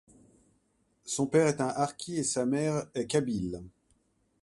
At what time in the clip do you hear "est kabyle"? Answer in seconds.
2.95-3.61